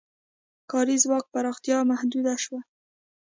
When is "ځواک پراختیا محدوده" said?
1.03-2.35